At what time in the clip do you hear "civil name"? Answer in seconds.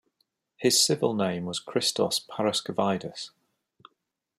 0.83-1.45